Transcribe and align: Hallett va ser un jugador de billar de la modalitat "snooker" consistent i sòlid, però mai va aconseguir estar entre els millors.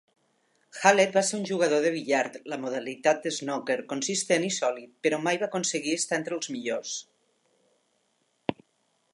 Hallett 0.83 1.11
va 1.17 1.21
ser 1.27 1.35
un 1.39 1.43
jugador 1.49 1.83
de 1.87 1.91
billar 1.95 2.21
de 2.37 2.41
la 2.53 2.59
modalitat 2.63 3.29
"snooker" 3.37 3.77
consistent 3.93 4.47
i 4.47 4.51
sòlid, 4.57 4.91
però 5.09 5.23
mai 5.27 5.41
va 5.45 5.51
aconseguir 5.53 5.97
estar 5.99 6.19
entre 6.21 6.37
els 6.41 6.53
millors. 6.57 6.99